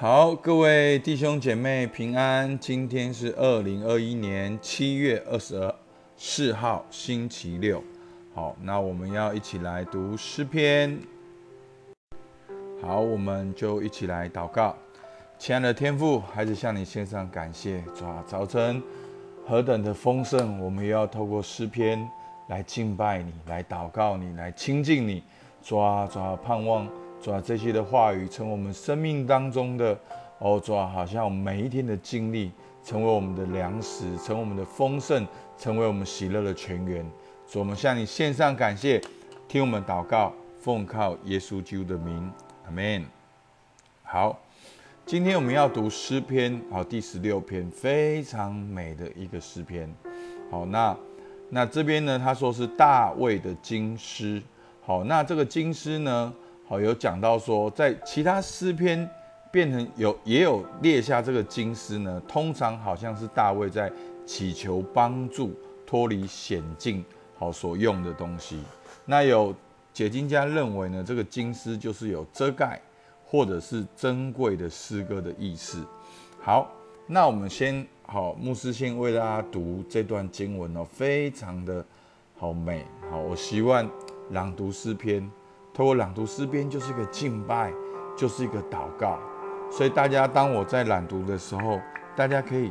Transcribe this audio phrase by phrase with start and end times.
[0.00, 2.58] 好，各位弟兄姐妹平安。
[2.58, 5.70] 今天是二零二一年七月二十
[6.16, 7.84] 四号，星期六。
[8.34, 10.98] 好，那我们要一起来读诗篇。
[12.80, 14.74] 好，我们就一起来祷告。
[15.38, 17.84] 亲爱的天父，孩子向你献上感谢。
[17.94, 18.82] 主啊，早晨
[19.46, 22.08] 何等的丰盛，我们也要透过诗篇
[22.48, 25.22] 来敬拜你，来祷告你，来亲近你。
[25.62, 26.88] 主啊，主啊，盼望。
[27.22, 29.98] 主啊，这些的话语成为我们生命当中的
[30.38, 32.50] 哦，主啊，好像每一天的经历，
[32.82, 35.26] 成为我们的粮食，成为我们的丰盛，
[35.58, 37.04] 成为我们喜乐的泉源。
[37.46, 38.98] 主，我们向你献上感谢，
[39.46, 42.32] 听我们祷告，奉靠耶稣基督的名，
[42.64, 43.04] 阿门。
[44.02, 44.40] 好，
[45.04, 49.92] 今天我们要读诗篇，好，第十六篇，非常美的一个诗篇。
[50.50, 50.96] 好，那
[51.50, 54.42] 那这边呢，他说是大卫的经诗。
[54.80, 56.32] 好，那这个经诗呢？
[56.70, 59.10] 好，有讲到说，在其他诗篇
[59.50, 63.90] 变成有也有列下这个金丝呢，通常好像是大卫在
[64.24, 65.52] 祈求帮助
[65.84, 67.04] 脱离险境
[67.36, 68.62] 好所用的东西。
[69.04, 69.52] 那有
[69.92, 72.80] 解经家认为呢，这个金丝就是有遮盖
[73.26, 75.84] 或者是珍贵的诗歌的意思。
[76.38, 76.70] 好，
[77.08, 81.84] 那我们先好，牧师先为大家读这段经文哦，非常的
[82.38, 83.90] 好美好，我希望
[84.30, 85.28] 朗读诗篇。
[85.80, 87.72] 透过朗读诗篇，就是一个敬拜，
[88.14, 89.18] 就是一个祷告。
[89.72, 91.80] 所以大家当我在朗读的时候，
[92.14, 92.70] 大家可以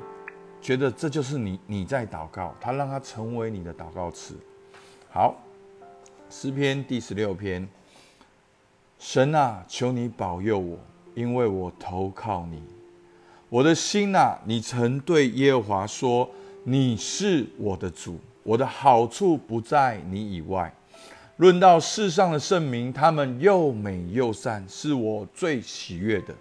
[0.61, 4.35] 觉得这就是你你在祷告，他让它成为你的祷告词。
[5.09, 5.35] 好，
[6.29, 7.67] 诗篇第十六篇，
[8.99, 10.77] 神啊，求你保佑我，
[11.15, 12.61] 因为我投靠你。
[13.49, 16.29] 我的心啊，你曾对耶和华说
[16.63, 20.71] ：“你是我的主，我的好处不在你以外。”
[21.39, 26.35] 论到世上的圣名，他们又美又善，是我最喜悦的。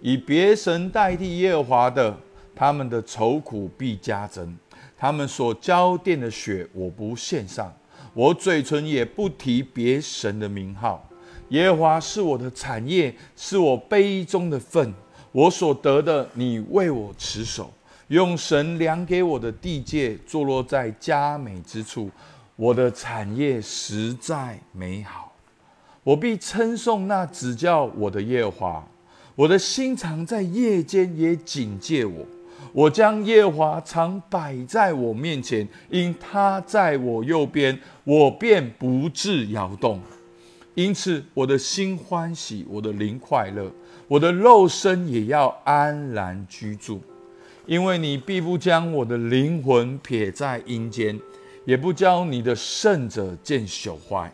[0.00, 2.16] 以别神代替耶和华的，
[2.54, 4.56] 他们的愁苦必加增。
[4.96, 7.76] 他们所浇奠的血，我不献上，
[8.14, 11.04] 我嘴唇也不提别神的名号。
[11.48, 14.94] 耶和华是我的产业，是我杯中的份，
[15.32, 17.72] 我所得的，你为我持守。
[18.06, 22.08] 用神量给我的地界，坐落在佳美之处。
[22.58, 25.32] 我的产业实在美好，
[26.02, 28.84] 我必称颂那指教我的耶华。
[29.36, 32.26] 我的心常在夜间也警戒我，
[32.72, 40.00] 我将耶华常摆在我面前，因他在我右边，我便不致摇动。
[40.74, 43.70] 因此，我的心欢喜，我的灵快乐，
[44.08, 47.00] 我的肉身也要安然居住，
[47.66, 51.16] 因为你必不将我的灵魂撇在阴间。
[51.68, 54.32] 也不教你的圣者见朽坏，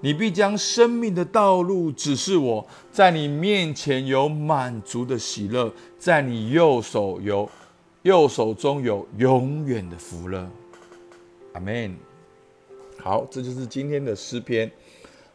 [0.00, 7.50] 你必将生命的道路指示我，在你面前有满足的喜乐，在你右手有
[8.02, 10.48] 右手中有永远的福乐。
[11.54, 11.96] 阿门。
[12.98, 14.70] 好，这就是今天的诗篇。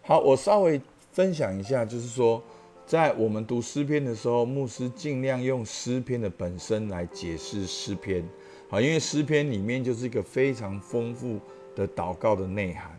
[0.02, 0.80] 好，我稍微
[1.12, 2.42] 分享一下，就是说，
[2.86, 8.26] 在我们读诗篇的时候，牧师尽量用诗篇的本身来解释诗篇。
[8.74, 11.40] 啊，因为诗篇里面就是一个非常丰富
[11.76, 12.90] 的祷告的内涵。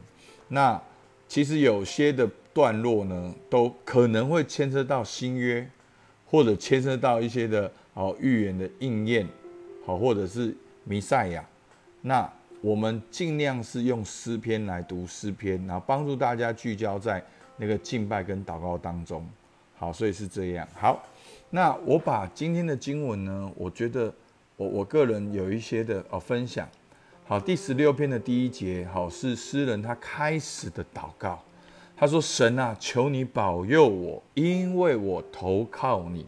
[0.47, 0.81] 那
[1.27, 5.69] 其实有些的段落呢，都可能会牵涉到新约，
[6.31, 9.27] 或者牵涉到一些的哦预言的应验，
[9.85, 11.45] 好，或者是弥赛亚。
[12.03, 17.21] 那我们尽量是用诗篇来读诗篇，然后帮助大家聚焦在
[17.57, 19.29] 那个敬拜跟祷告当中。
[19.75, 20.69] 好，所以是这样。
[20.73, 21.05] 好，
[21.51, 24.15] 那我把今天的经文呢，我觉得。
[24.57, 26.69] 我我个人有一些的哦分享，
[27.27, 31.43] 好，第十六篇的第一节，好是诗人他开始的祷告，
[31.97, 36.25] 他说：“神啊，求你保佑我，因为我投靠你。”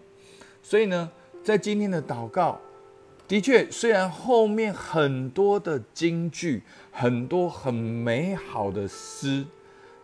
[0.61, 1.09] 所以呢，
[1.45, 2.61] 在今天的祷告，
[3.29, 9.45] 的确虽然后面很多的金句，很多很美好的诗，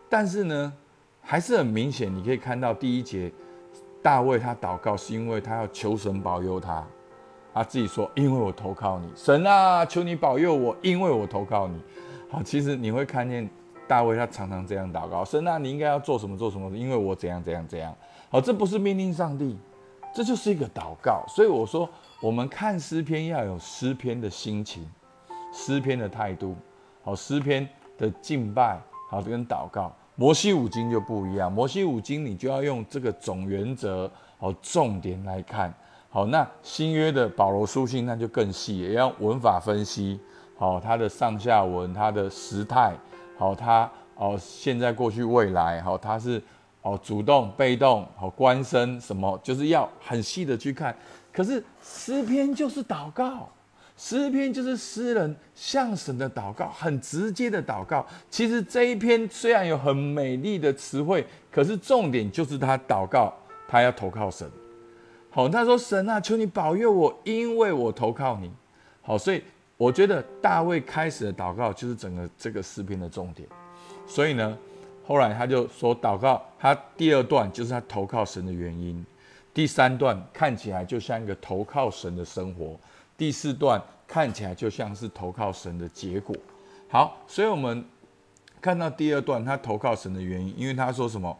[0.09, 0.73] 但是呢，
[1.21, 3.33] 还是很明显，你可以看到第一节，
[4.01, 6.87] 大卫他祷告是因为他要求神保佑他。
[7.55, 11.81] 他自己说：“因为我投靠你，神啊，求你保佑我，因为我投靠你。”
[12.31, 13.49] 好，其实你会看见
[13.87, 17.95] 大卫他常常这样祷告：“神啊，你应该要做什么做什么，因为我怎样怎样怎样。”
[18.31, 19.59] 好，这不是命令上帝，
[20.15, 21.23] 这就是一个祷告。
[21.29, 21.87] 所以我说，
[22.23, 24.89] 我们看诗篇要有诗篇的心情，
[25.53, 26.57] 诗篇的态度，
[27.03, 27.69] 好，诗篇
[27.99, 29.95] 的敬拜，好，跟祷告。
[30.15, 35.73] 摩西五经就不一样，摩西五经你就要用这个总原则，好，重点来看。
[36.15, 40.21] 好，那新约的保罗书信那就更细，也要文法分析。
[40.59, 42.95] 好，它的上下文，它的时态，
[43.39, 46.41] 好，它哦，现在、过去、未来，好，它是
[46.83, 50.95] 哦，主动、被动、好，官身什么，就是要很细的去看。
[51.33, 53.49] 可是诗篇就是祷告，
[53.97, 58.05] 诗篇就是诗人向神的祷告，很直接的祷告。
[58.29, 63.33] 其实这一篇虽然有很美丽的词汇，可是重点就是他祷告，
[63.67, 64.47] 他要投靠神。
[65.33, 68.49] 好，他说：“神啊，求你保佑我，因为我投靠你。”
[69.03, 69.43] 好，所以
[69.77, 73.49] 我觉得大卫开始的祷告就是整个这个诗篇的重点。
[74.07, 74.57] 所以呢。
[75.05, 79.05] 后来他就说祷告，他第二段就是他投靠神的原因，
[79.53, 82.79] 第三段看起来就像一个投靠神的生活，
[83.19, 86.35] 第四段看起来就像是投靠神的结果。
[86.89, 87.85] 好，所以我们
[88.61, 91.37] 看到第二段他投靠神的原因，因为他说什么？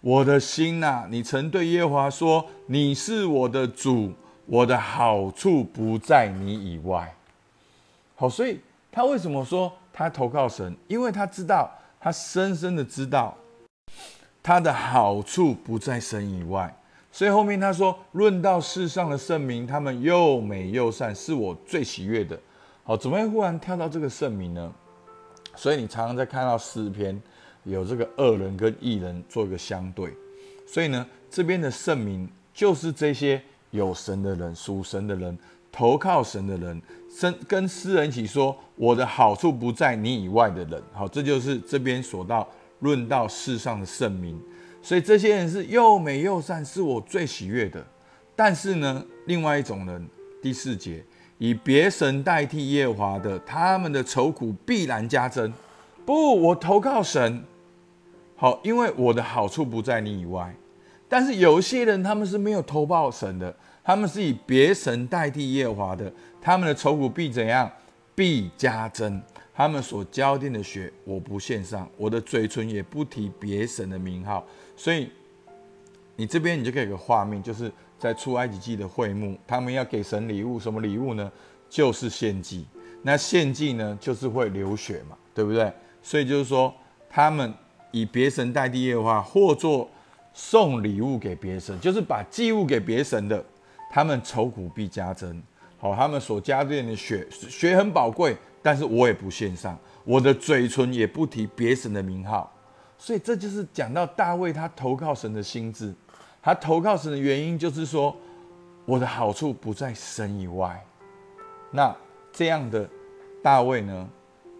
[0.00, 4.12] 我的心呐，你曾对耶和华说，你是我的主，
[4.46, 7.14] 我的好处不在你以外。
[8.14, 8.60] 好，所以
[8.90, 10.76] 他为什么说他投靠神？
[10.88, 11.70] 因为他知道。
[12.02, 13.36] 他深深的知道，
[14.42, 16.74] 他的好处不在神以外，
[17.12, 22.40] 所以后面他说：“论到世上的圣名，他们又美又善，是我最喜悦的。”
[22.84, 24.72] 好，怎么会忽然跳到这个圣名呢？
[25.54, 27.20] 所以你常常在看到诗篇
[27.64, 30.12] 有这个恶人跟义人做一个相对，
[30.66, 33.40] 所以呢，这边的圣名就是这些
[33.70, 35.38] 有神的人、属神的人、
[35.70, 36.80] 投靠神的人。
[37.20, 42.48] 跟跟诗人一起说，我的好处不在你以外的人，好，这就是这边所到
[42.78, 44.40] 论到世上的圣名，
[44.80, 47.84] 所以这些人是又美又善，是我最喜悦的。
[48.36, 50.08] 但是呢，另外一种人，
[50.40, 51.04] 第四节，
[51.38, 55.52] 以别神代替耶和华的，他们的愁苦必然加增。
[56.06, 57.42] 不，我投靠神，
[58.40, 60.50] 好，因为我的好处不在你以外。
[61.06, 63.54] 但是有些人他们是没有投报神的，
[63.84, 66.10] 他们是以别神代替耶和华的。
[66.40, 67.70] 他们的愁苦必怎样？
[68.14, 69.20] 必加增。
[69.54, 74.42] 他们所浇定的血，我不献上；我的嘴唇也不提别神的名号。
[74.74, 75.10] 所以，
[76.16, 81.30] 你这边你就可以有个画面，就是在出埃及记的会幕，他们要给神礼物，什么礼物呢？
[81.68, 82.64] 就是献祭。
[83.02, 85.70] 那献祭呢，就是会流血嘛，对不对？
[86.02, 86.74] 所以就是说，
[87.10, 87.52] 他们
[87.90, 89.88] 以别神代替的话，或做
[90.32, 93.44] 送礼物给别神，就是把祭物给别神的，
[93.90, 95.42] 他们愁苦必加增。
[95.78, 102.52] 好，他们所加奠的血，血很宝贵，但是我也不献上，我的嘴唇也不提别神的名号，
[102.98, 105.94] 所以这就是讲到大卫他投靠神的心智，
[106.42, 108.14] 他投靠神的原因就是说，
[108.84, 110.84] 我的好处不在神以外。
[111.70, 111.96] 那
[112.30, 112.86] 这样的
[113.42, 114.08] 大卫呢，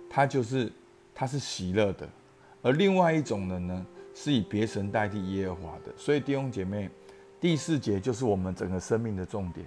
[0.08, 0.72] 他就是
[1.14, 2.08] 他是喜乐的，
[2.62, 5.92] 而另外一种人呢，是以别神代替耶和华的。
[5.96, 6.90] 所以弟兄姐妹，
[7.40, 9.66] 第四节就是我们整个生命的重点。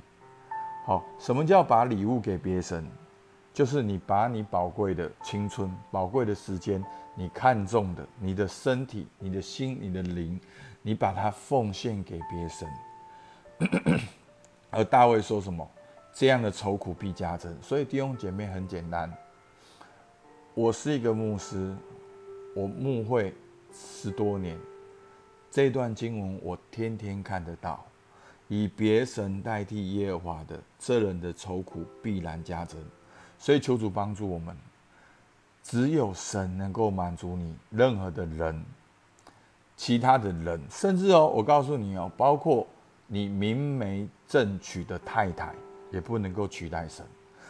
[0.85, 2.85] 好，什么叫把礼物给别神？
[3.53, 6.83] 就是你把你宝贵的青春、宝贵的时间、
[7.15, 10.39] 你看重的、你的身体、你的心、你的灵，
[10.81, 12.67] 你把它奉献给别神。
[14.71, 15.67] 而大卫说什么？
[16.13, 17.55] 这样的愁苦必加增。
[17.61, 19.11] 所以弟兄姐妹很简单，
[20.53, 21.75] 我是一个牧师，
[22.55, 23.33] 我牧会
[23.73, 24.57] 十多年，
[25.49, 27.83] 这段经文我天天看得到。
[28.49, 32.79] 以别神代替耶和华的，这人的愁苦必然加增。
[33.39, 34.55] 所以求主帮助我们，
[35.63, 37.55] 只有神能够满足你。
[37.71, 38.63] 任何的人，
[39.75, 42.67] 其他的人，甚至哦，我告诉你哦，包括
[43.07, 45.55] 你明媒正娶的太太，
[45.91, 47.03] 也不能够取代神。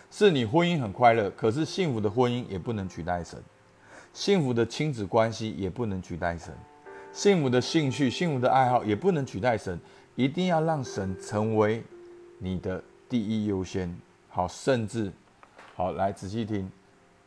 [0.09, 3.43] 是你婚姻很快乐，可是幸福的婚姻也不能取代神。
[4.13, 6.53] 幸福的亲子关系也不能取代神。
[7.11, 9.77] 幸福的兴趣、幸福的爱好也不能取代神。
[10.15, 11.83] 一定要让神成为
[12.37, 13.91] 你的第一优先，
[14.29, 15.11] 好，甚至
[15.73, 16.71] 好来仔细听，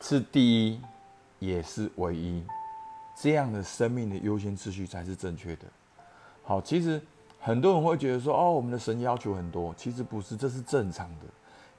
[0.01, 0.81] 是第一
[1.41, 2.45] 也是唯一，
[3.21, 5.65] 这样的生命的优先次序才是正确的。
[6.45, 7.03] 好，其实
[7.41, 11.27] 很多人会觉得说，哦，我们的神要求很多，其实不是，这是正常的，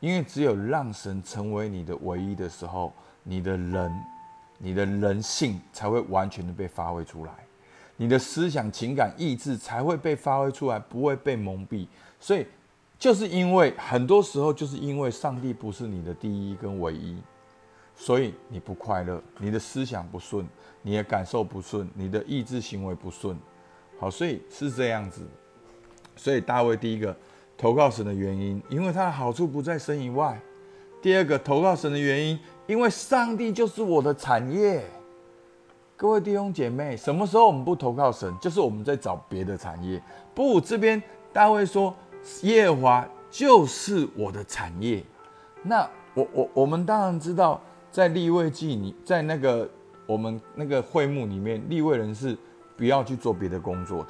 [0.01, 2.91] 因为只有让神成为你的唯一的时候，
[3.23, 3.89] 你的人，
[4.57, 7.31] 你的人性才会完全的被发挥出来。
[7.95, 11.87] 你的思想、情感、意志才会被发挥出来，不会被蒙蔽。
[12.19, 12.45] 所以，
[12.99, 17.17] 就是因为很多时候，就是因为上帝不是你的第一跟唯一，
[17.95, 20.47] 所以你不快乐，你的思想不顺，
[20.83, 23.35] 你的感受不顺，你的意志行为不顺。
[23.99, 25.25] 好，所以是这样子。
[26.15, 27.15] 所以大卫第一个
[27.57, 30.39] 投靠神的原因，因为他的好处不在神以外；
[31.07, 34.83] 第二个投靠神的原因，因为上帝就是我的产业。
[35.95, 38.29] 各位弟兄姐妹，什么时候我们不投靠神？
[38.41, 40.03] 就是我们在找别的产业。
[40.35, 41.95] 不，这边大卫说，
[42.41, 45.01] 耶和华就是我的产业。
[45.63, 49.65] 那我我我们当然知道，在立位记你，在那个
[50.05, 52.37] 我们那个会幕里面，立位人是
[52.75, 54.09] 不要去做别的工作的，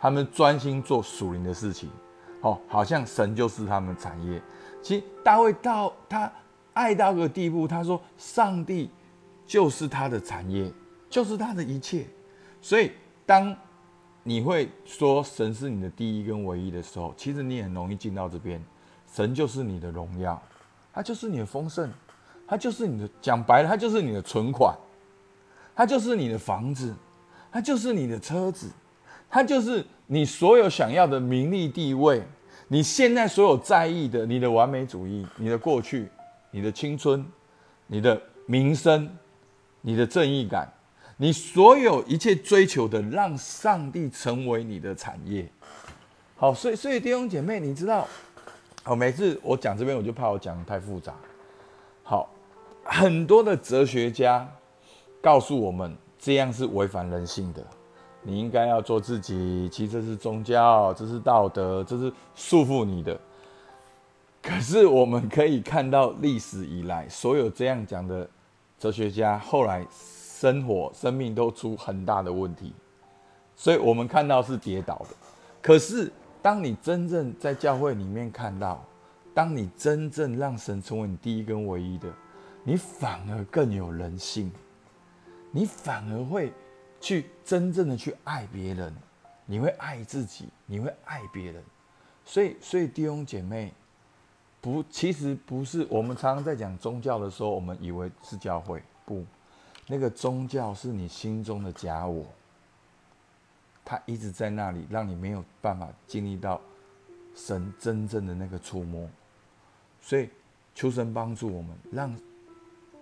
[0.00, 1.90] 他们专心做属灵的事情。
[2.40, 4.40] 哦，好像神就是他们产业。
[4.82, 6.30] 其实大卫到他
[6.72, 8.90] 爱到个地步，他说上帝
[9.46, 10.72] 就是他的产业，
[11.08, 12.06] 就是他的一切。
[12.60, 12.92] 所以
[13.26, 13.56] 当
[14.22, 18.62] 你会说神是你的第一跟唯一的时候，其实你很容易进到这边。
[19.12, 20.40] 神就是你的荣耀，
[20.92, 21.90] 他就是你的丰盛，
[22.46, 24.72] 他就是你的讲白了，他就是你的存款，
[25.74, 26.94] 他就是你的房子，
[27.50, 28.70] 他就是你的车子，
[29.28, 32.22] 他就是你所有想要的名利地位，
[32.72, 36.08] 你现在所有在意的，你的完美主义，你的过去，
[36.52, 37.26] 你的青春，
[37.88, 39.10] 你的名声，
[39.80, 40.72] 你的正义感，
[41.16, 45.50] 你所有一切追求的，让上帝成为你的产业。
[46.36, 48.06] 好，所以所以弟兄姐妹，你知道。
[48.84, 51.12] 好，每次我讲这边，我就怕我讲太复杂。
[52.04, 52.32] 好，
[52.84, 54.48] 很多的哲学家
[55.20, 57.66] 告诉我们，这样是违反人性的。
[58.22, 63.18] 你应该要做自己，其实这是宗教，这是道德，这是束缚你的。
[64.42, 68.28] 可是我们可以看到，历史以来，所有这样讲的
[68.78, 72.72] 哲学家，后来生活、生命都出很大的问题。
[73.56, 75.16] 所以我们看到是跌倒的。
[75.62, 76.12] 可是。
[76.42, 78.82] 当你真正在教会里面看到，
[79.34, 82.08] 当你真正让神成为你第一跟唯一的，
[82.64, 84.50] 你反而更有人性，
[85.50, 86.50] 你反而会
[87.00, 88.94] 去真正的去爱别人，
[89.46, 91.62] 你会爱自己，你会爱别人。
[92.24, 93.72] 所以，所以弟兄姐妹，
[94.60, 99.24] 不，其实不是我们常常在讲宗教的时候，我们以为是教会，不，
[99.86, 102.24] 那个宗教是你心中的假我。
[103.82, 106.60] 他一直在那里，让你没有办法经历到
[107.34, 109.08] 神真正的那个触摸，
[110.00, 110.28] 所以
[110.74, 112.16] 求神帮助我们，让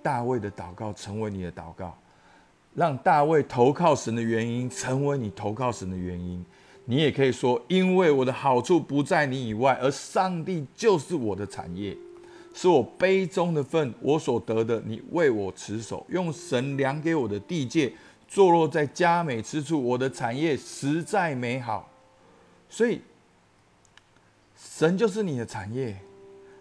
[0.02, 1.98] 大卫的祷告成为你的祷告，
[2.74, 6.44] 让大卫投靠神的原因成为你投靠神的原因。
[6.84, 11.96] 你也可以说，因为我的好处不在你以外，而上帝就是我的产业，
[12.54, 17.92] 是我杯中的份，我所得的，你为我持守，用神量给我的地界。
[18.30, 21.88] 坐落在佳美之处，我的产业实在美好，
[22.68, 23.00] 所以
[24.54, 25.96] 神就是你的产业，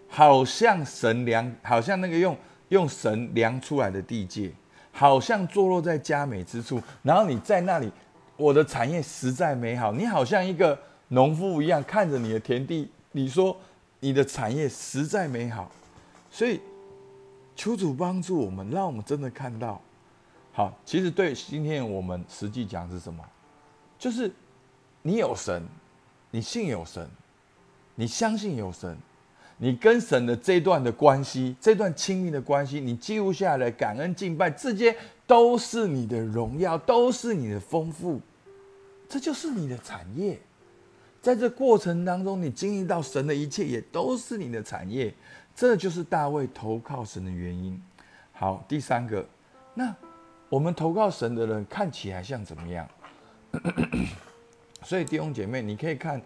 [0.08, 2.34] 好像神量，好像那个用
[2.70, 4.50] 用神量出来的地界，
[4.98, 7.88] 好像坐落在佳美之处，然后你在那里，
[8.36, 10.76] 我的产业实在美好，你好像一个
[11.06, 13.56] 农夫一样，看着你的田地，你说
[14.00, 15.70] 你的产业实在美好，
[16.32, 16.60] 所以
[17.54, 19.80] 求主帮助我们，让我们真的看到。
[20.52, 23.24] 好，其实对今天我们实际讲是什么？
[23.96, 24.28] 就是
[25.02, 25.62] 你有神，
[26.32, 27.08] 你信有神，
[27.94, 28.98] 你相信有神，
[29.58, 34.96] 你跟神的这段的关系，这段亲密的关系，你记录下来，感恩敬拜，这些
[35.26, 38.20] 都是你的荣耀，都是你的丰富，
[39.08, 40.38] 这就是你的产业。
[41.20, 45.12] 在这过程当中，你经历到神的一切，也都是你的产业。
[45.54, 47.80] 这就是大卫投靠神的原因。
[48.32, 49.26] 好，第三个，
[49.74, 49.94] 那。
[50.50, 52.88] 我们投靠神的人看起来像怎么样？
[54.82, 56.18] 所以弟兄姐妹，你可以看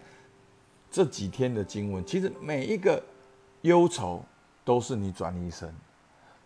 [0.89, 3.03] 这几天的经文，其实每一个
[3.63, 4.23] 忧愁
[4.63, 5.73] 都是你转移神，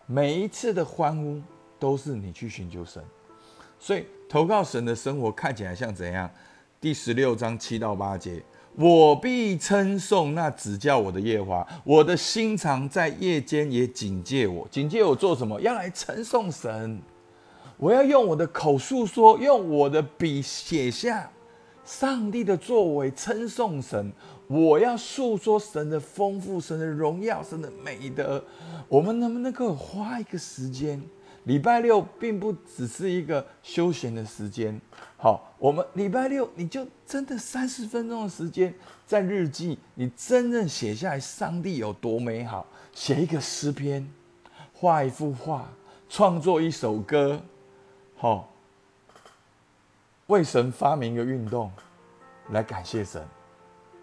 [0.06, 1.40] 每一次的欢呼
[1.78, 3.02] 都是你去寻求神。
[3.78, 6.30] 所以投靠神的生活看起来像怎样？
[6.80, 8.40] 第十六章七到八节，
[8.76, 15.60] 我必称颂那指教我的夜华，我的心肠在夜间也警戒我，警戒我做什么？
[15.60, 17.00] 要来称颂神。
[17.78, 21.28] 我要用我的口述说，用我的笔写下
[21.84, 24.12] 上帝的作为，称颂神。
[24.48, 28.42] 我要诉说神的丰富、神的荣耀、神的美德。
[28.88, 31.00] 我们能不能够花一个时间？
[31.44, 34.78] 礼拜六并不只是一个休闲的时间。
[35.16, 38.74] 好，我们礼拜六你就真的三十分钟的时间，
[39.06, 42.66] 在日记你真正写下来，上帝有多美好。
[42.92, 44.06] 写一个诗篇，
[44.74, 45.70] 画一幅画，
[46.08, 47.40] 创作一首歌。
[48.16, 48.52] 好，
[50.26, 51.70] 为神发明一个运动，
[52.50, 53.22] 来感谢神。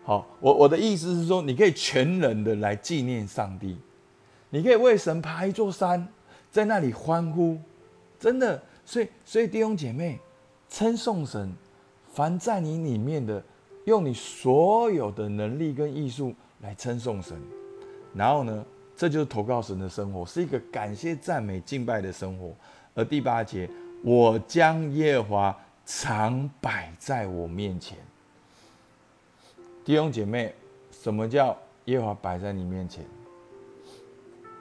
[0.06, 3.76] 好，我我的意思是说，你可以全人的来纪念上帝，
[4.52, 6.08] 你可以为神爬一座山，
[6.50, 7.58] 在那里欢呼，
[8.20, 8.62] 真的。
[8.86, 10.20] 所以，所以弟兄姐妹，
[10.70, 11.52] 称颂神，
[12.14, 13.44] 凡在你里面的，
[13.86, 17.36] 用你所有的能力跟艺术来称颂神。
[18.14, 22.54] 然后呢，这就是投靠神的生活，是一个感谢、赞美、敬拜的生活。
[22.94, 23.70] 而第八节。
[24.04, 27.98] 我将耶和华常摆在我面前，
[29.86, 30.52] 弟兄姐妹，
[30.90, 33.06] 什么叫耶和华摆在你面前？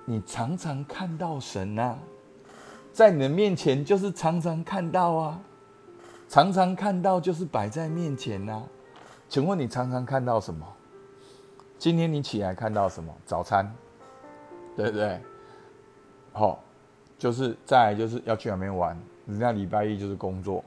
[0.04, 1.96] 你常常看到神呐，
[2.92, 5.40] 在你的面前就是常常看到啊。
[6.28, 8.62] 常常看到就是摆在面前呐。
[9.26, 10.66] 请问你常常看到什么？
[11.78, 13.10] 今天你起来看到什么？
[13.24, 13.74] 早餐，
[14.76, 15.18] 对不对？
[16.34, 16.62] 好，
[17.18, 18.94] 就是再就是要去哪边玩。
[19.26, 20.62] 人家礼拜一就是工作，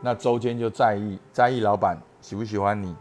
[0.00, 2.96] 那周间就在意在意老板喜不喜欢你，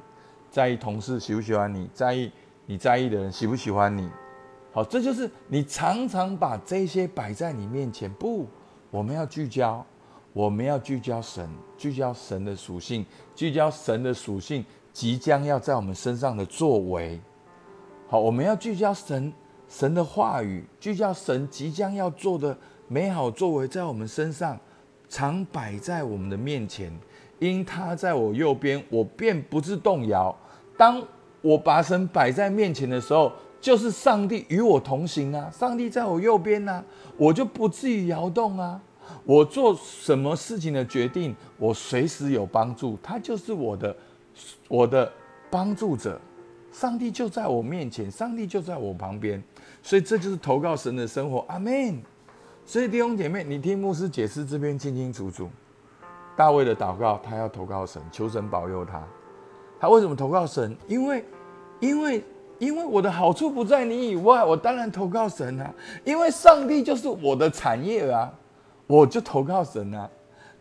[0.50, 2.32] 在意同事喜不喜欢你，在意
[2.66, 4.10] 你在意的人喜不喜欢你。
[4.72, 8.12] 好，这就是你常常把这些摆在你面前。
[8.14, 8.48] 不，
[8.92, 9.86] 我们要聚焦，
[10.34, 17.20] 我们要聚焦神，聚焦神的属性，聚焦神的属性即将要在我们身上的作为。
[18.08, 19.32] 好，我们要聚焦神
[19.68, 24.60] 神的话语，聚焦神即将要做的美好作为在我们身上。
[25.12, 26.96] 常摆在我们的面前，
[27.40, 30.36] 因他在我右边，我便不自动摇。
[30.78, 31.02] 当
[31.42, 35.50] 我把神摆在面前的时候，就是上帝与我同行啊！
[35.52, 36.84] 上帝在我右边呐，
[37.18, 38.82] 我就不至于摇动啊！
[39.24, 43.96] 我做什么事情的决定，我随时有帮助，他就是我的
[44.68, 45.12] 我的
[45.50, 46.20] 帮助者。
[46.72, 49.42] 上帝就在我面前，上帝就在我旁边，
[49.82, 51.44] 所以这就是投靠神的生活。
[51.48, 52.02] 阿门。
[52.66, 55.50] 所以弟兄姐妹，你听牧师解释这边清清楚楚。
[56.40, 59.04] 大卫的祷告，他要投靠神，求神保佑他。
[59.78, 60.74] 他为什么投靠神？
[60.88, 61.26] 因为，
[61.82, 62.24] 因为，
[62.60, 65.70] 因为我的好处不在你以外，我当然投靠神啊。
[66.06, 68.32] 因为上帝就是我的产业啊，
[68.88, 70.10] 我就投靠神啊。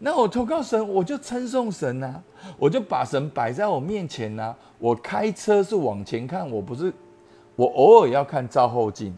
[0.01, 2.21] 那我投靠神，我就称颂神啊，
[2.59, 4.53] 我就把神摆在我面前呐。
[4.81, 6.93] 我开车是往前看，我不是，
[7.55, 9.17] 我偶尔要看照后镜，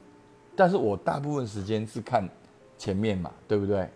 [0.55, 2.29] 但是我大部分时间是看。
[2.77, 3.89] 前面嘛，对不对？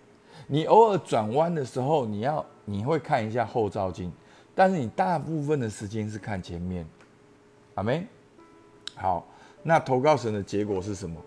[0.46, 4.12] 你偶尔转弯的时候，你要你会看一下后照镜，
[4.54, 6.86] 但是你大部分的时间是看前面。
[7.74, 8.06] 阿门。
[8.94, 9.26] 好，
[9.62, 11.20] 那投靠神的结果是什么？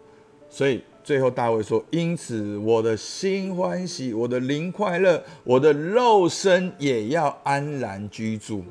[0.50, 8.64] 所以最后大卫说：“因此我的心欢喜，我的灵快乐，我的肉身也要安然居住。”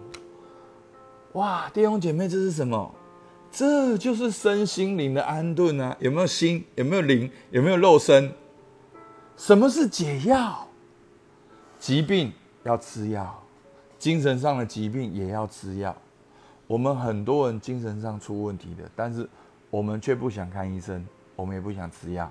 [1.34, 2.94] 哇，弟兄姐妹，这是什么？
[3.50, 5.94] 这就是身心灵的安顿啊！
[6.00, 6.64] 有没有心？
[6.76, 7.30] 有没有灵？
[7.50, 8.32] 有没有肉身？
[9.36, 10.66] 什么是解药？
[11.78, 12.32] 疾病
[12.64, 13.42] 要吃药，
[13.98, 15.94] 精神上的疾病也要吃药。
[16.66, 19.28] 我们很多人精神上出问题的，但是
[19.70, 22.30] 我们却不想看医生，我们也不想吃药。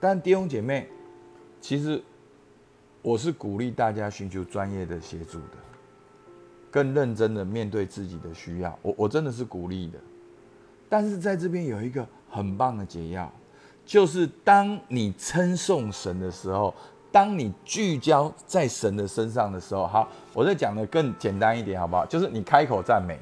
[0.00, 0.88] 但弟兄姐妹，
[1.60, 2.02] 其实
[3.02, 5.56] 我是鼓励大家寻求专业的协助的，
[6.70, 8.76] 更认真的面对自己的需要。
[8.80, 9.98] 我我真的是鼓励的。
[10.88, 13.30] 但是在这边有一个很棒的解药。
[13.86, 16.74] 就是当你称颂神的时候，
[17.12, 22.04] 当你聚焦在神的身上的时候，好，我再讲的更简单一点，好不好？
[22.04, 23.16] 就是你开口赞美，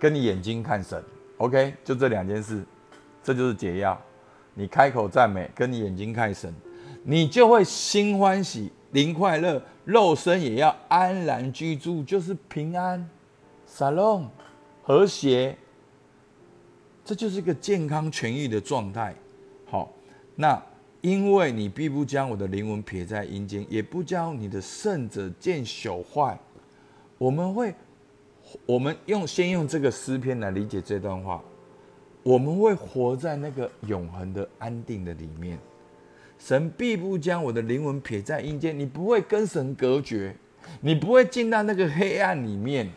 [0.00, 1.00] 跟你眼睛看神
[1.36, 2.64] ，OK，就这两件事，
[3.22, 4.00] 这就是解药。
[4.54, 6.52] 你开口赞美，跟你眼睛看神，
[7.04, 13.08] 你就会心欢喜、灵快乐，肉身也要安然居住，就是平安、
[13.66, 14.28] 沙龙、
[14.82, 15.56] 和谐，
[17.04, 19.14] 这就是一个健康痊愈的状态。
[20.40, 20.60] 那
[21.02, 26.38] 因为你必不将我的灵魂撇在阴间，也不将你的圣者见朽坏。
[27.18, 27.74] 我们会，
[28.64, 31.42] 我们用先用这个诗篇来理解这段话，
[32.22, 35.58] 我们会活在那个永恒的安定的里面。
[36.38, 40.34] 神必不将我的灵魂撇在阴间，你不会跟神隔绝，
[40.80, 42.88] 你不会进到那个黑暗里面。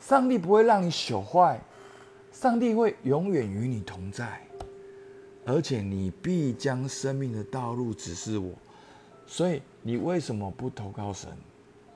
[0.00, 1.60] 上帝不会让你朽坏，
[2.32, 4.40] 上帝会永远与你同在。
[5.44, 8.50] 而且你必将生命的道路指示我，
[9.26, 11.30] 所以你为什么不投靠神？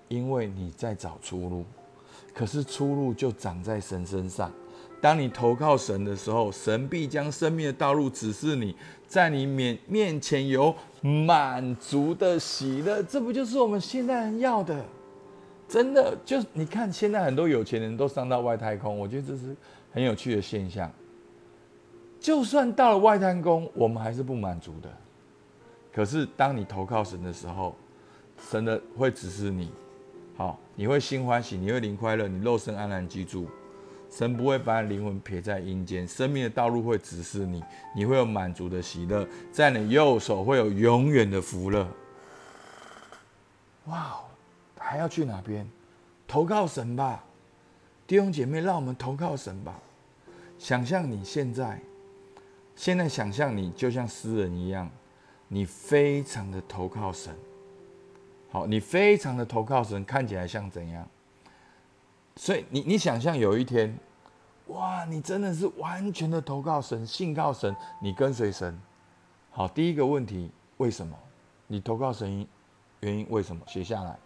[0.08, 1.64] 因为你在找出路，
[2.34, 4.50] 可是出路就长在神身上。
[5.00, 8.74] 当你投靠神的时候，神必将生命的道路指示你，
[9.06, 13.02] 在你面面前有满足的喜乐。
[13.02, 14.84] 这不就是我们现在人要的？
[15.68, 19.54] 真的，就你看，现在很多有钱人都上到外太空，我觉得这是
[19.92, 20.90] 很有趣的现象。
[22.28, 24.92] 就算到了外滩宫，我们还是不满足的。
[25.90, 27.74] 可是当你投靠神的时候，
[28.50, 29.72] 神的会指示你，
[30.36, 33.48] 好，你会心欢喜，你会灵快乐，你肉身安然居住。
[34.10, 37.64] 神不会把灵魂撇在阴间，生命的道路会指示你，
[37.96, 41.88] 你会有满足的喜乐，在你右手会有永远的福乐。
[43.86, 44.20] 哇，
[44.76, 45.66] 还要去哪边？
[46.26, 47.24] 投靠神吧，
[48.06, 49.80] 弟兄姐妹，让我们投靠神吧。
[50.58, 51.80] 想象你现在。
[52.78, 54.88] 现在想象你就像诗人一样，
[55.48, 57.34] 你非常的投靠神。
[58.52, 61.04] 好，你非常的投靠神，看起来像怎样？
[62.36, 63.98] 所以你你想象有一天，
[64.68, 68.80] 哇，你真的是完全的投靠神，信靠神，你跟随神。
[69.50, 71.18] 好，第一个问题，为什么？
[71.66, 72.46] 你投靠神
[73.00, 73.60] 原因为什么？
[73.66, 74.16] 写下来。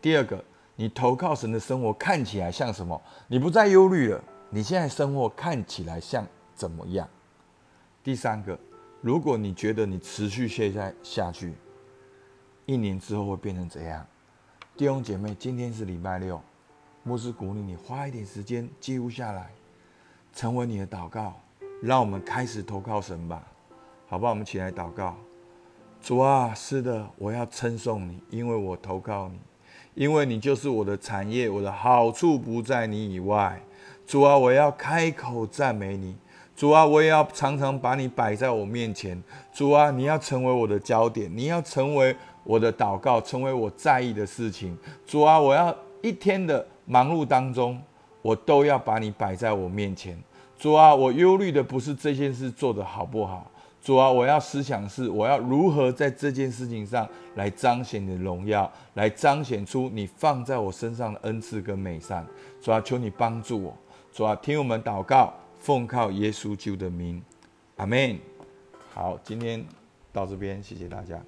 [0.00, 0.42] 第二个，
[0.76, 3.02] 你投靠神的生活看起来像什么？
[3.26, 4.22] 你不再忧虑了。
[4.48, 7.08] 你现在生活看起来像怎么样？
[8.06, 8.56] 第三个，
[9.00, 11.54] 如果你觉得你持续现在下去，
[12.64, 14.06] 一年之后会变成怎样？
[14.76, 16.40] 弟兄姐妹，今天是礼拜六，
[17.02, 19.50] 牧师鼓励你花一点时间记录下来，
[20.32, 21.34] 成为你的祷告。
[21.82, 23.44] 让我们开始投靠神吧，
[24.06, 24.30] 好不好？
[24.30, 25.16] 我们起来祷告。
[26.00, 29.40] 主啊，是的，我要称颂你，因为我投靠你，
[29.94, 33.60] 因为你就是我的产业，我的好处不在你以外。
[34.06, 36.16] 主啊，我要开口赞美你。
[36.56, 39.22] 主啊，我也要常常把你摆在我面前。
[39.52, 44.74] 主啊，你要成为我的焦点，你要成为我的祷告，成为我在意的事情。
[45.06, 47.78] 主啊，我要一天的忙碌当中，
[48.22, 50.18] 我都要把你摆在我面前。
[50.58, 53.50] 主啊，我忧虑的不是这件事做得好不好。
[53.82, 62.26] 主啊，我要思想是我要如何在这件事情上来彰显你的荣耀，来彰显出你放在我身上的恩赐跟美善。
[62.62, 63.76] 主啊，求你帮助我。
[64.10, 65.30] 主啊，听我们祷告，
[65.66, 67.20] 奉靠耶稣救的名，
[67.78, 68.16] 阿门。
[68.94, 69.66] 好，今天
[70.12, 71.20] 到这边，谢谢大家。